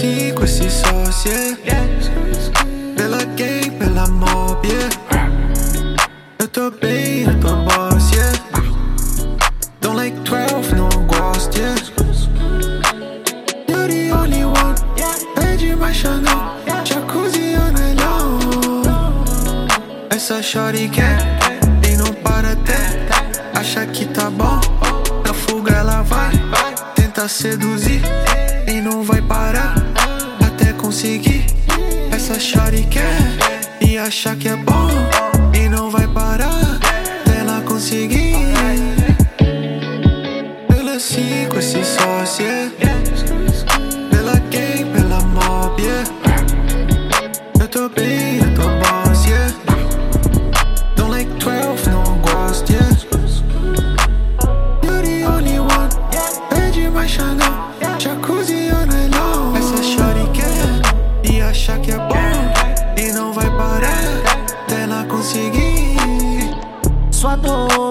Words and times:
cinco, 0.00 0.44
esse 0.44 0.70
sócio, 0.70 1.30
yeah. 1.30 1.86
Pela 2.96 3.22
gang, 3.36 3.70
pela 3.78 4.06
mob, 4.06 4.66
yeah. 4.66 5.30
Eu 6.38 6.48
tô 6.48 6.70
bem, 6.70 7.24
eu 7.24 7.38
tô 7.38 7.54
boss, 7.56 8.10
yeah. 8.10 8.32
Don't 9.82 9.96
like 9.96 10.18
12, 10.20 10.74
não 10.74 10.88
gosto, 11.06 11.54
yeah. 11.58 11.74
You're 13.68 13.88
the 13.88 14.12
only 14.14 14.44
one, 14.44 14.74
pede 15.34 15.76
mais 15.76 15.96
Chanel. 15.96 16.56
Jacuzzi 16.82 17.54
anelão. 17.56 18.38
Essa 20.08 20.42
shorty 20.42 20.88
quer 20.88 21.18
e 21.86 21.96
não 21.96 22.10
para 22.22 22.52
até. 22.52 23.06
Acha 23.54 23.84
que 23.86 24.06
tá 24.06 24.30
bom, 24.30 24.60
na 25.26 25.34
fuga 25.34 25.74
ela 25.74 26.00
vai. 26.02 26.32
Tenta 26.94 27.28
seduzir 27.28 28.00
Essa 32.30 32.38
shorty 32.38 32.84
quer 32.84 33.18
e 33.80 33.98
acha 33.98 34.36
que 34.36 34.46
é 34.46 34.54
bom 34.54 34.88
e 35.52 35.68
não 35.68 35.90
vai 35.90 36.06
parar 36.06 36.78
até 37.24 37.40
ela 37.40 37.60
conseguir. 37.62 38.36
Pela 40.68 41.00
cinco, 41.00 41.58
esse 41.58 41.84
sócio, 41.84 42.46
yeah. 42.46 42.70
Pela 44.10 44.34
gang, 44.48 44.84
pela 44.92 45.20
mob, 45.22 45.82
yeah. 45.82 46.08
Eu 47.58 47.66
tô 47.66 47.88
bem, 47.88 48.29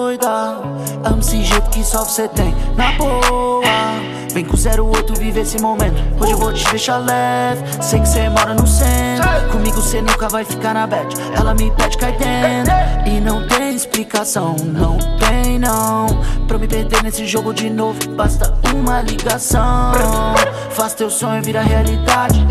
doida, 0.00 0.62
amo 1.04 1.20
esse 1.20 1.42
jeito 1.42 1.68
que 1.68 1.84
só 1.84 2.04
você 2.04 2.26
tem. 2.28 2.54
Na 2.74 2.92
boa, 2.92 3.62
vem 4.32 4.44
com 4.44 4.56
08 4.56 5.14
viver 5.14 5.42
esse 5.42 5.60
momento. 5.60 6.00
Hoje 6.18 6.32
eu 6.32 6.38
vou 6.38 6.52
te 6.54 6.64
deixar 6.70 6.96
leve. 6.96 7.62
Sei 7.82 8.00
que 8.00 8.08
cê 8.08 8.28
mora 8.30 8.54
no 8.54 8.66
centro. 8.66 9.28
Comigo 9.52 9.82
cê 9.82 10.00
nunca 10.00 10.28
vai 10.28 10.44
ficar 10.44 10.72
na 10.72 10.86
bad. 10.86 11.14
Ela 11.36 11.54
me 11.54 11.70
pede 11.72 11.98
cai 11.98 12.12
dentro. 12.12 12.72
E 13.06 13.20
não 13.20 13.46
tem 13.46 13.74
explicação, 13.74 14.56
não 14.64 14.96
tem 15.18 15.58
não. 15.58 16.06
Pra 16.48 16.56
me 16.56 16.66
perder 16.66 17.02
nesse 17.02 17.26
jogo 17.26 17.52
de 17.52 17.68
novo, 17.68 17.98
basta 18.16 18.54
uma 18.74 19.02
ligação. 19.02 19.92
Faz 20.70 20.94
teu 20.94 21.10
sonho 21.10 21.42
virar 21.42 21.62
realidade. 21.62 22.46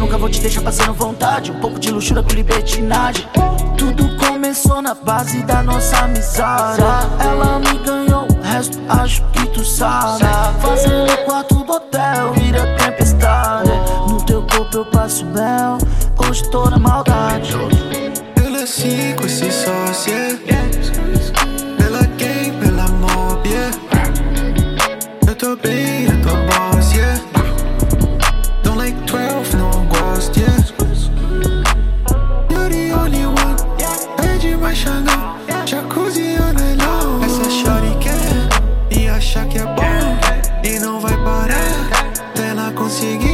Nunca 0.00 0.16
vou 0.16 0.30
te 0.30 0.40
deixar 0.40 0.62
passando 0.62 0.94
vontade. 0.94 1.52
Um 1.52 1.60
pouco 1.60 1.78
de 1.78 1.90
luxúria 1.90 2.22
com 2.22 2.30
libertinagem. 2.30 3.28
Tudo 3.76 4.16
começou 4.16 4.80
na 4.80 4.94
base 4.94 5.42
da 5.42 5.62
nossa 5.62 5.98
amizade. 5.98 6.80
Ela 7.20 7.58
me 7.58 7.78
ganhou, 7.84 8.26
o 8.26 8.40
resto 8.40 8.80
acho 8.88 9.22
que 9.26 9.46
tu 9.48 9.62
sabe. 9.62 10.24
Fazendo 10.62 11.24
quarto 11.26 11.54
do 11.56 11.72
hotel, 11.72 12.32
vira 12.32 12.76
tempestade. 12.78 13.70
No 14.08 14.24
teu 14.24 14.42
corpo 14.46 14.78
eu 14.78 14.86
passo 14.86 15.26
mel, 15.26 15.76
hoje 16.26 16.50
tô 16.50 16.70
na 16.70 16.78
maldade. 16.78 17.52
Pela 18.34 18.66
cinco, 18.66 19.26
esse 19.26 19.49
Chanel. 34.74 35.36
Jacuzzi 35.66 36.36
anelão. 36.36 37.24
Essa 37.24 37.50
shorty 37.50 37.96
quer 37.98 38.98
e 38.98 39.08
acha 39.08 39.44
que 39.46 39.58
é 39.58 39.64
bom 39.64 39.82
e 40.62 40.78
não 40.78 41.00
vai 41.00 41.16
parar 41.24 41.88
até 42.32 42.48
ela 42.50 42.72
conseguir. 42.72 43.29